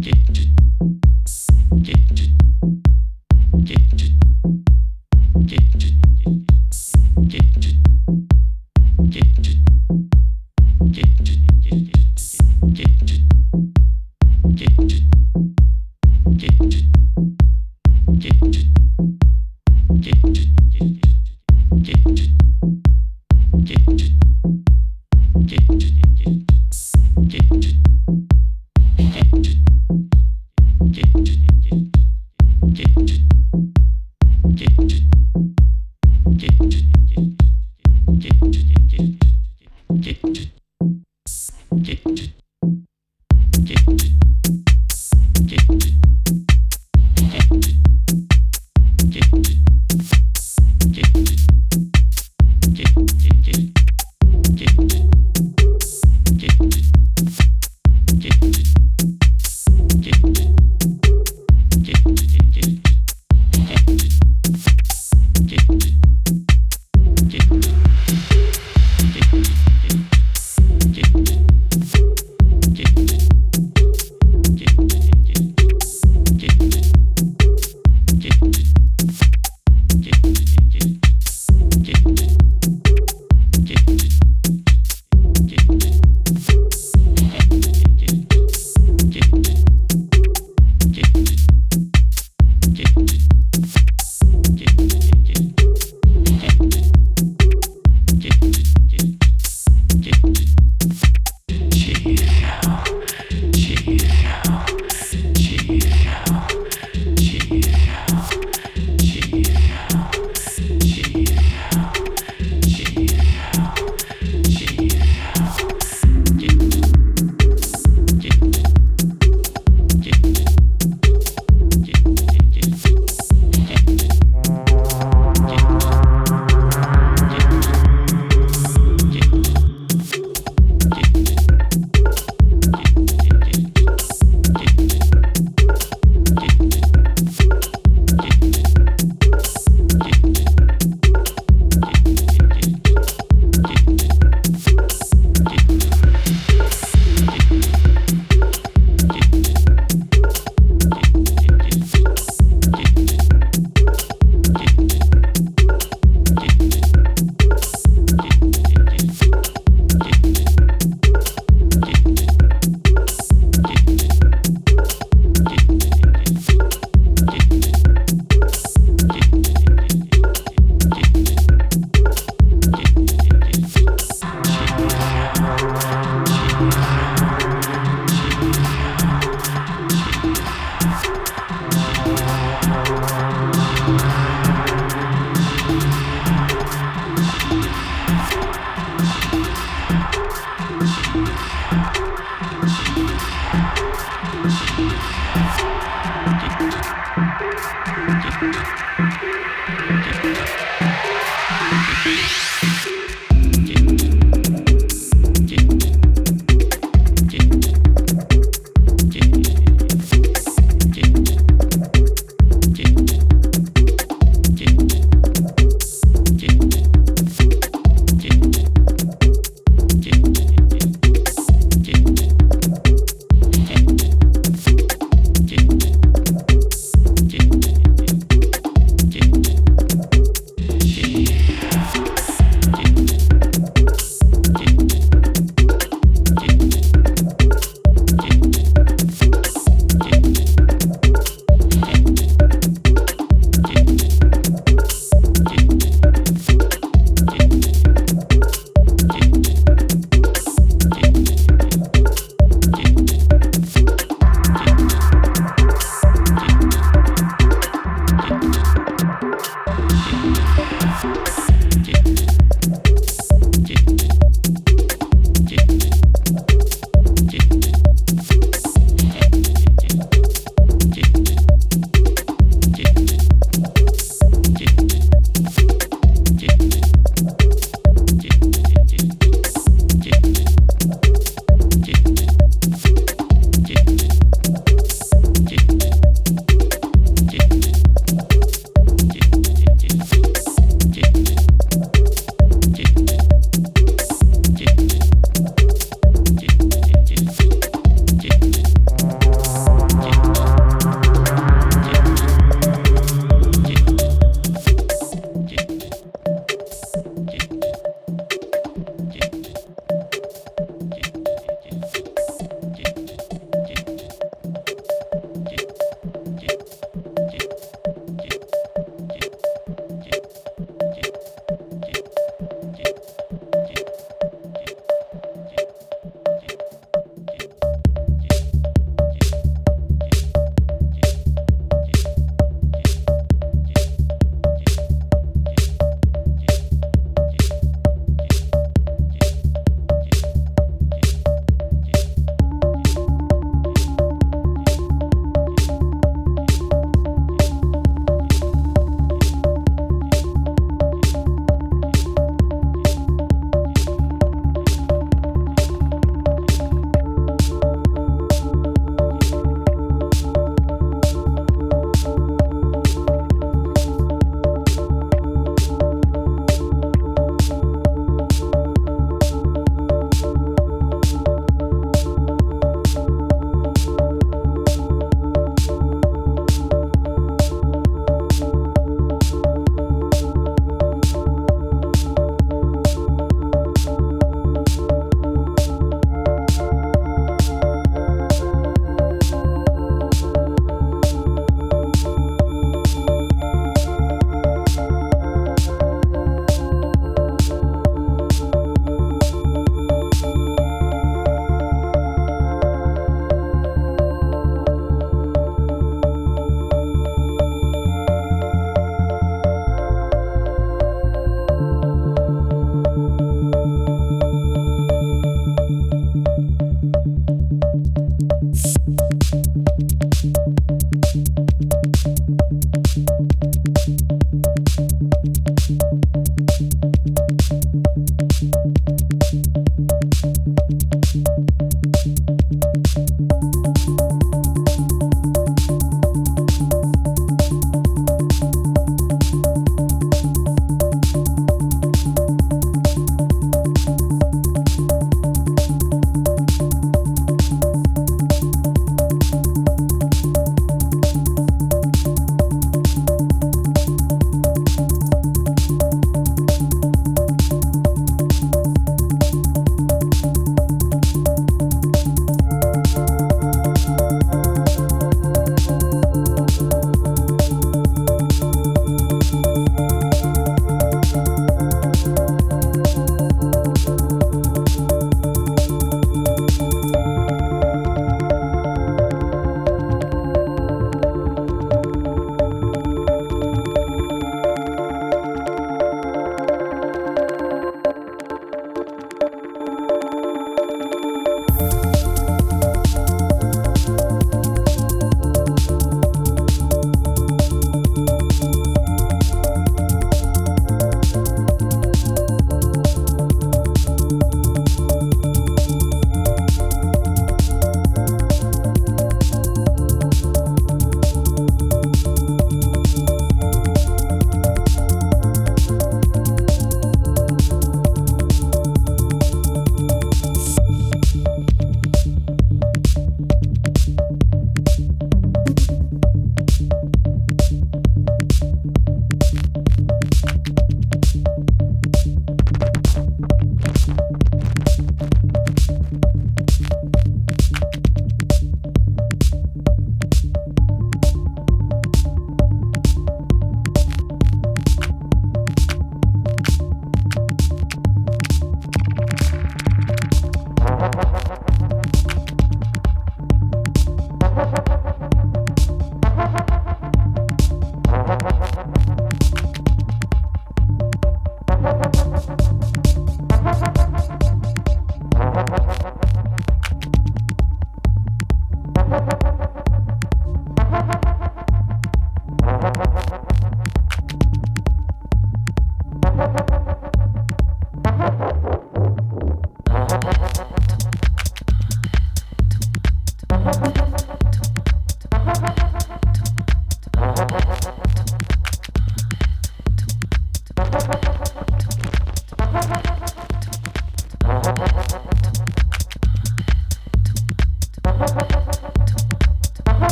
get 0.00 0.38
you 0.38 0.46
get 1.82 2.20
you 2.20 2.39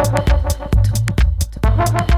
Thank 0.00 0.28
you. 2.12 2.17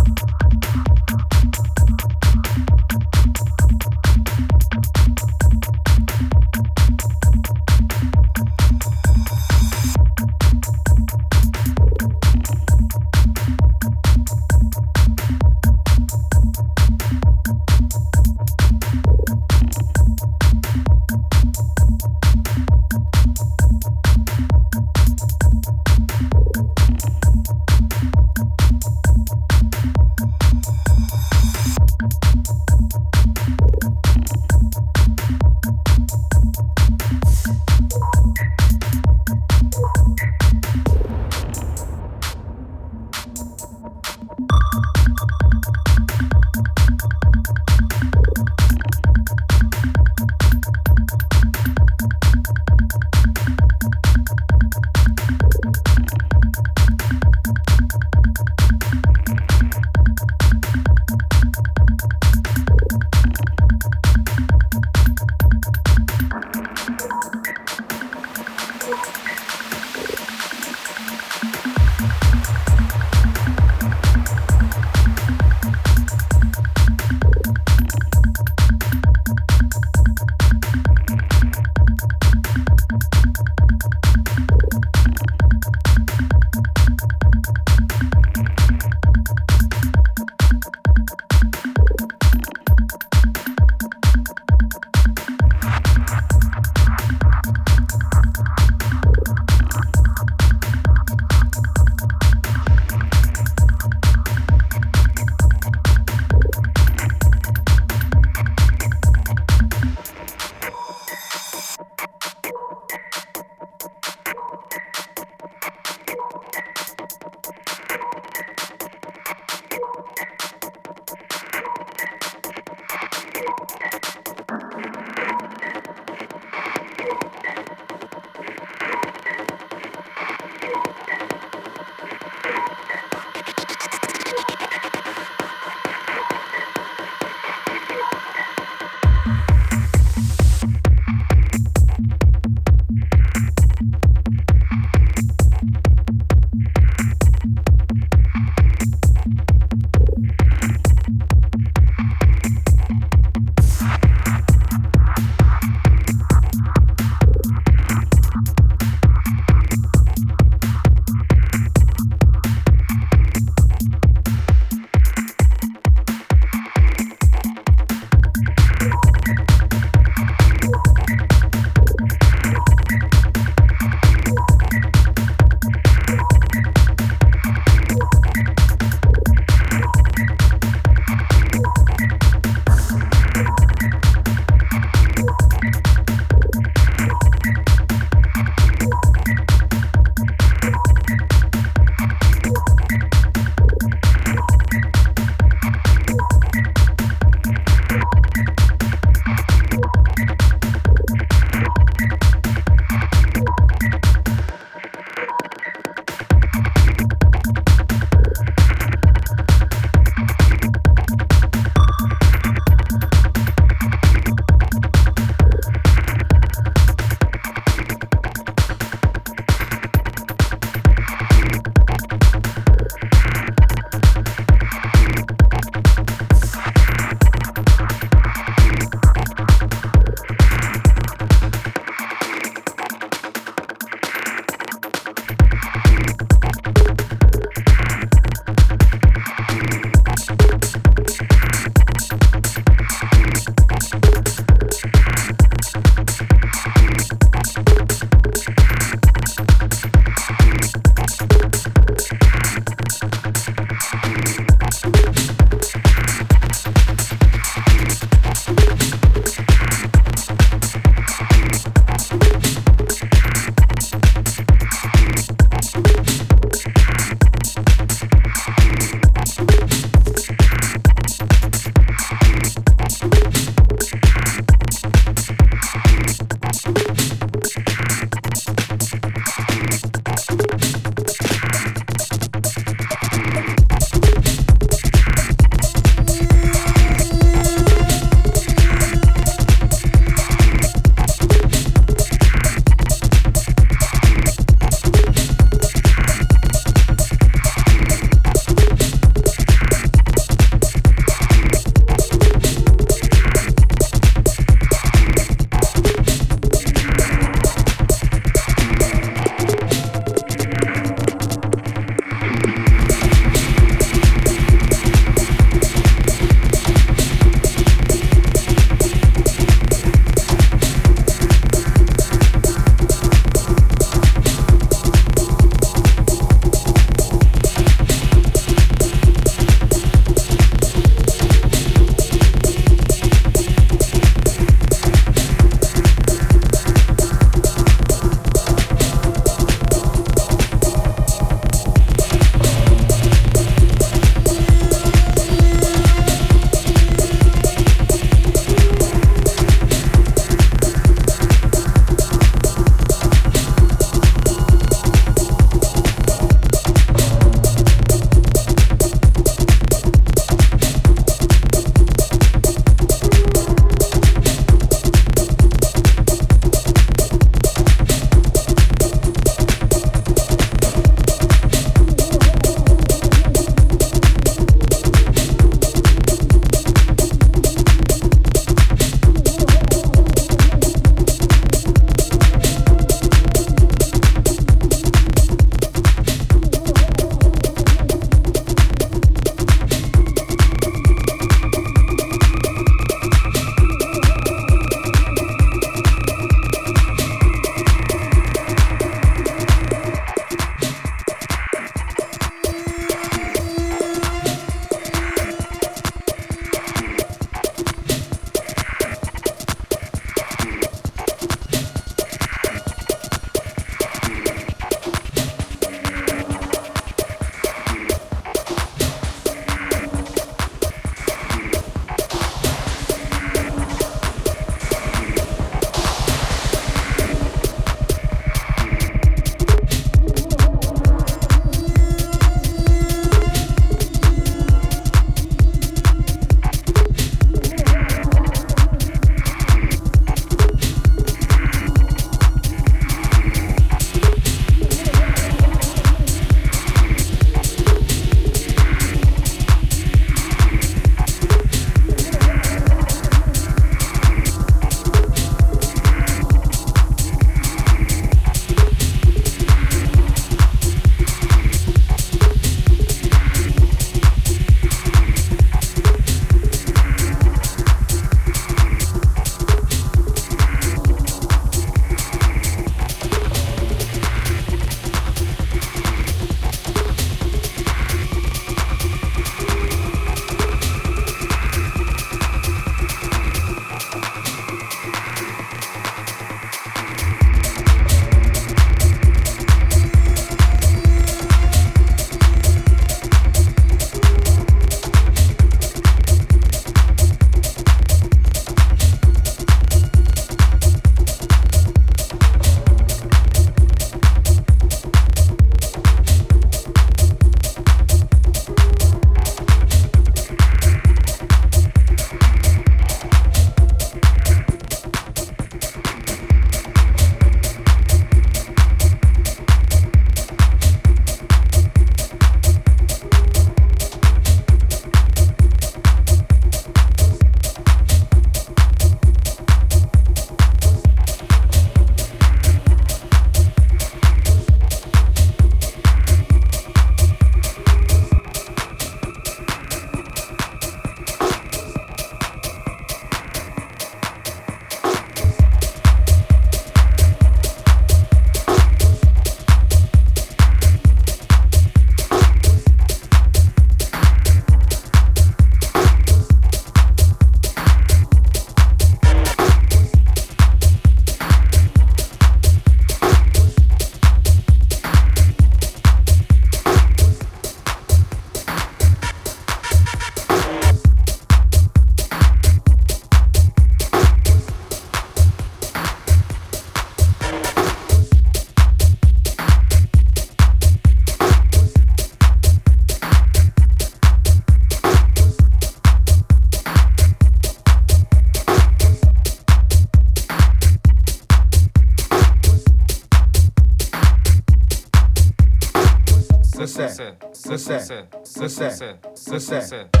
Você, 598.69 598.95
você, 599.15 599.39
você. 599.39 599.61
você. 599.61 600.00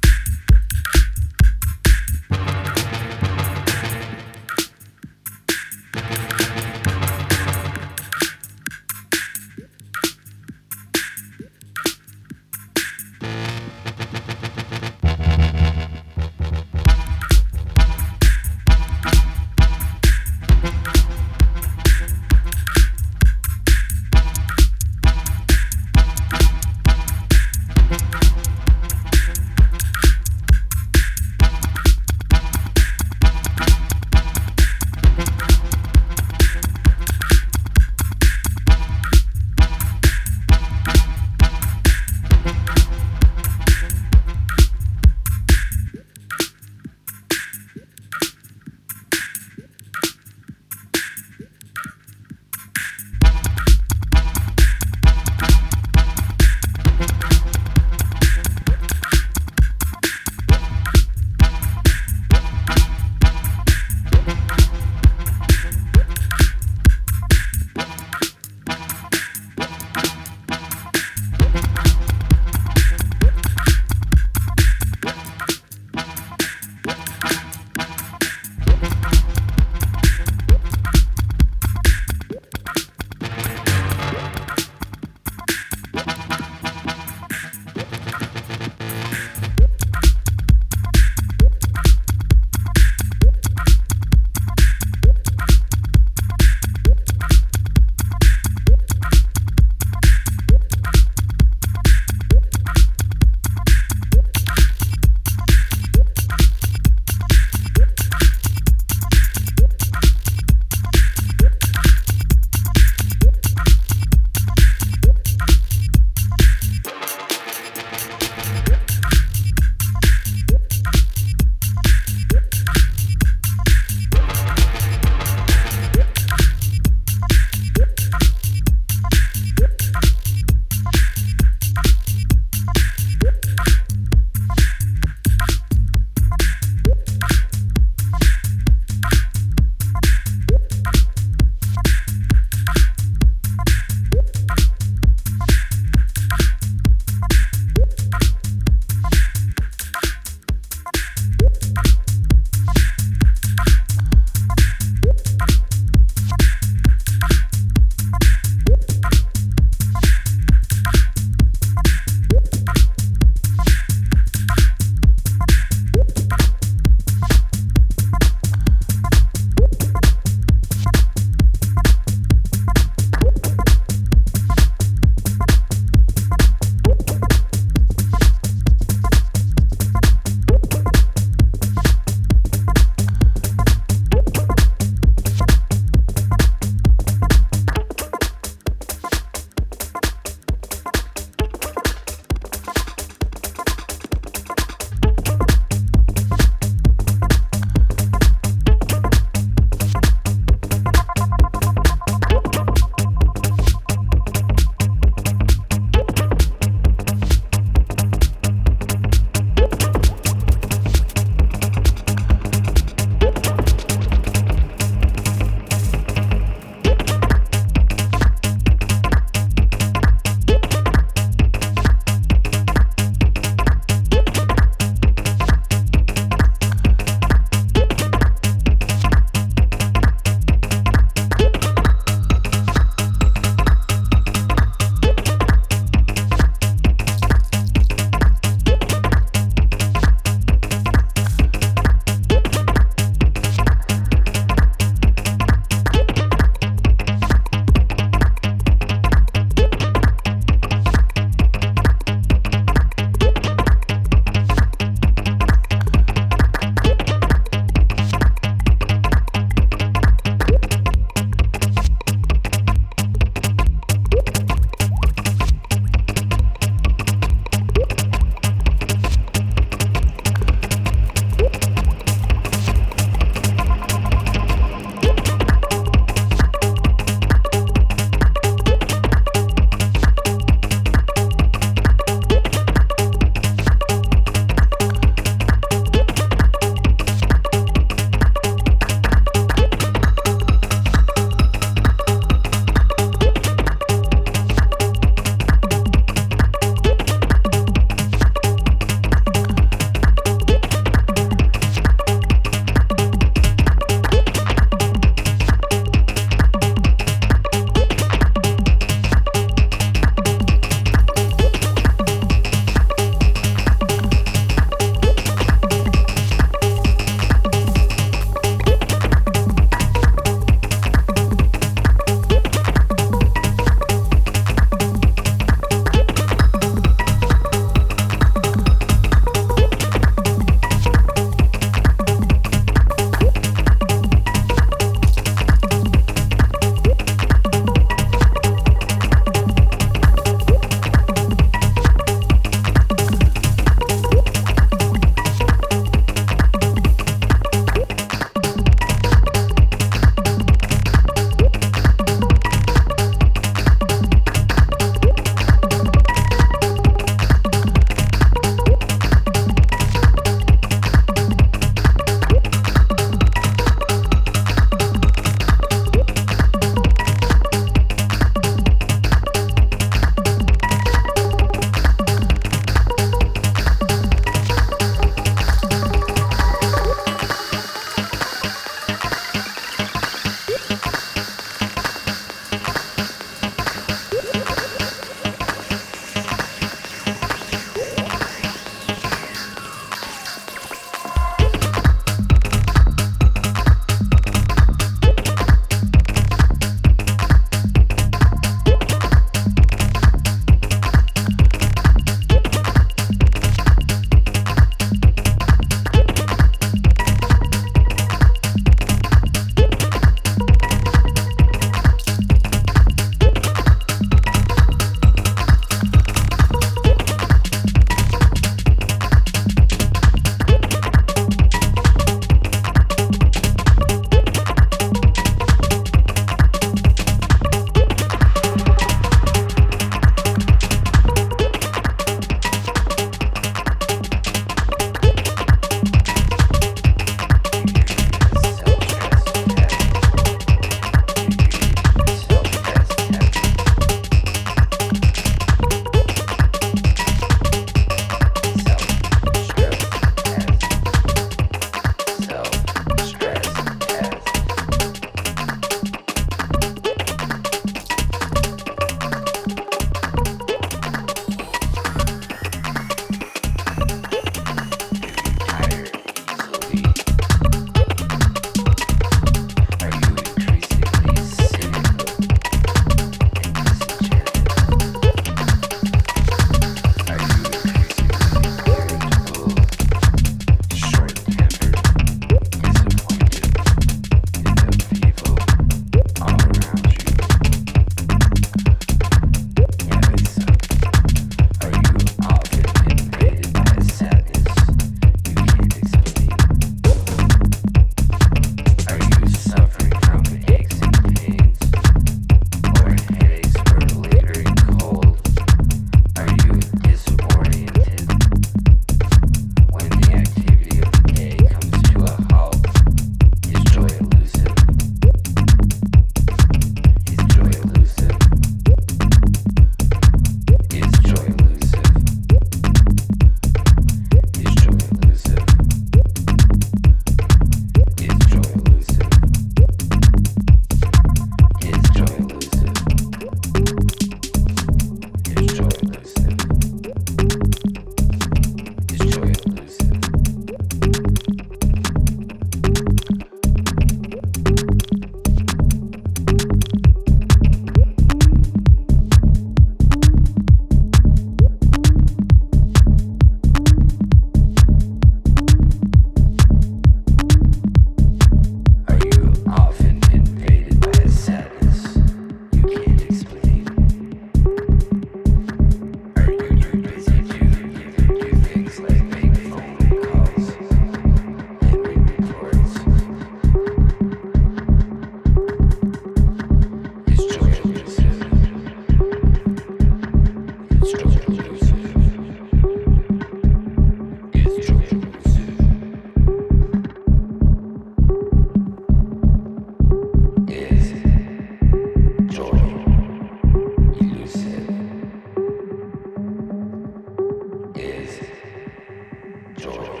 Enjoy. 599.66 600.00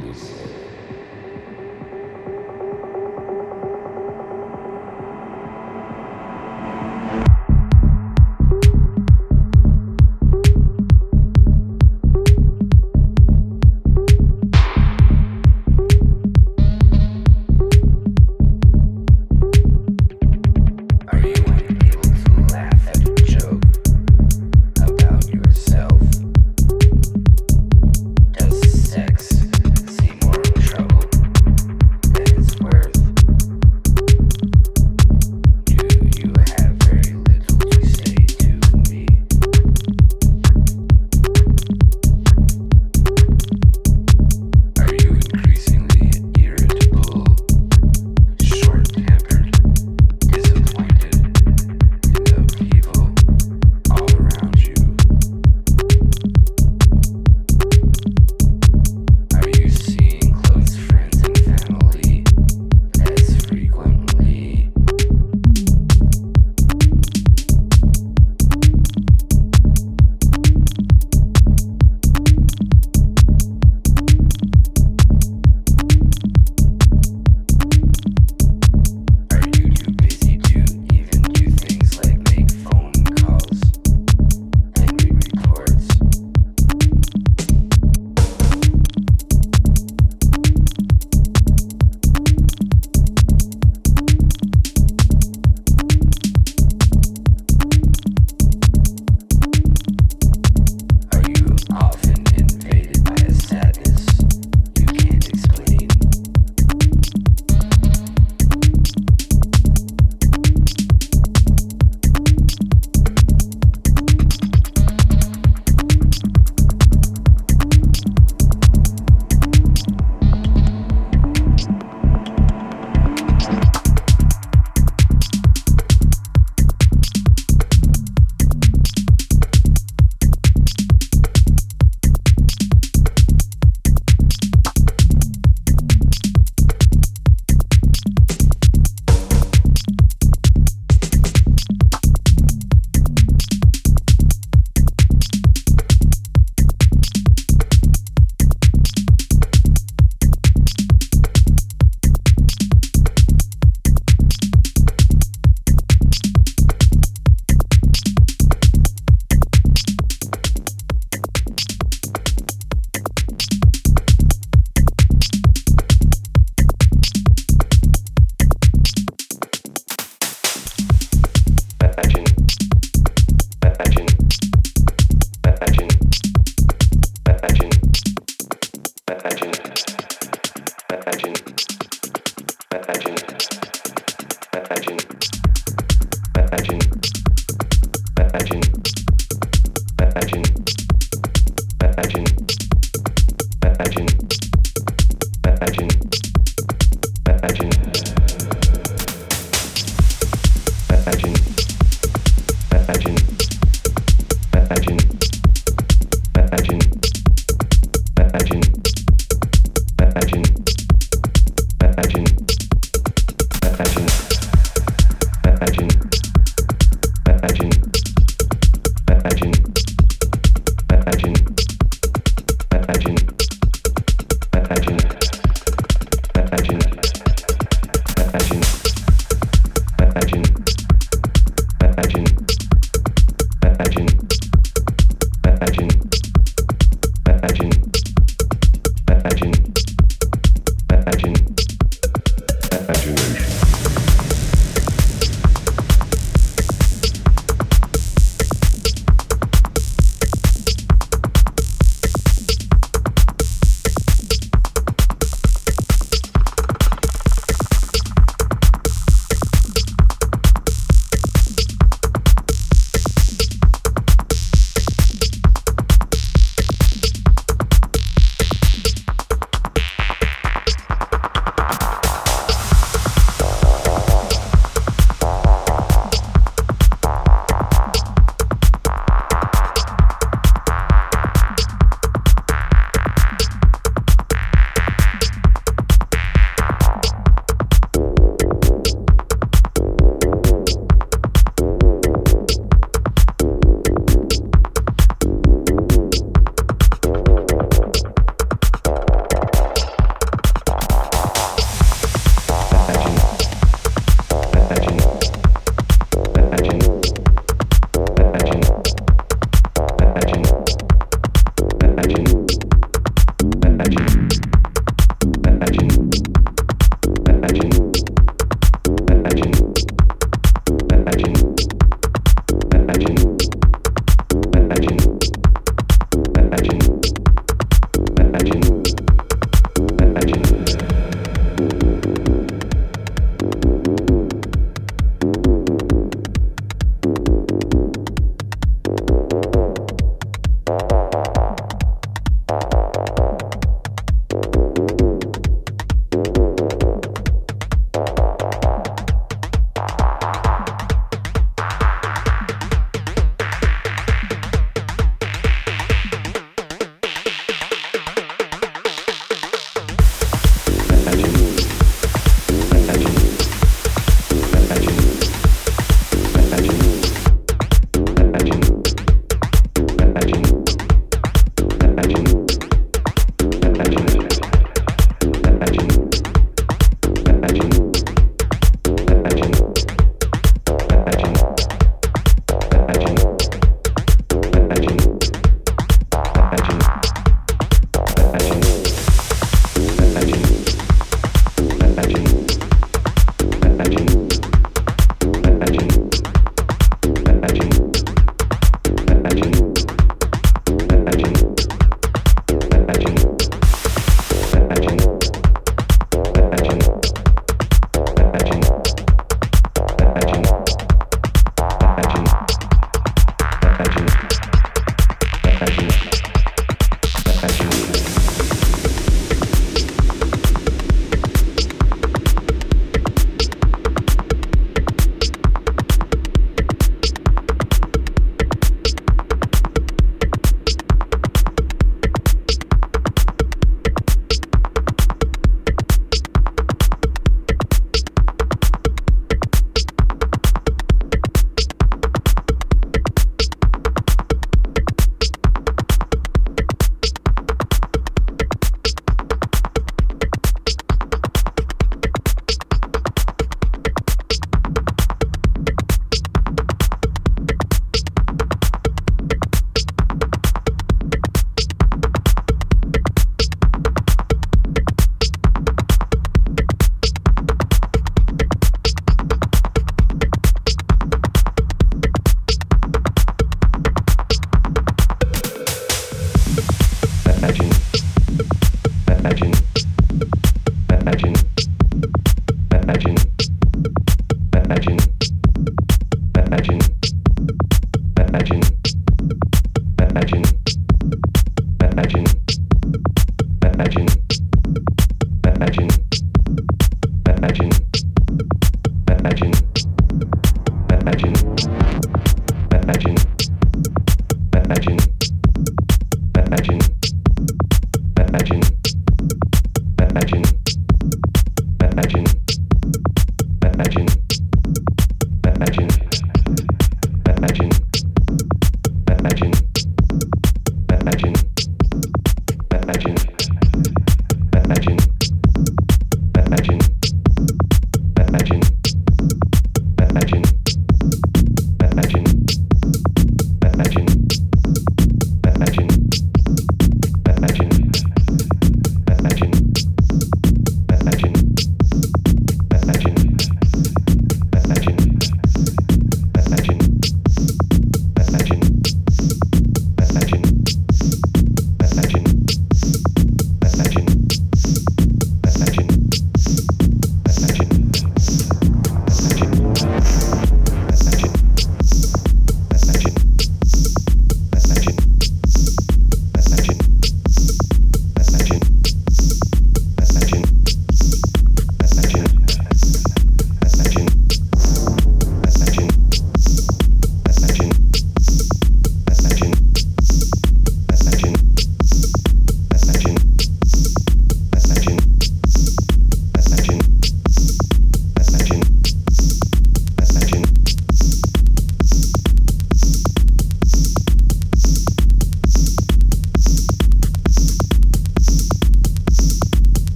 Listen. 0.00 0.65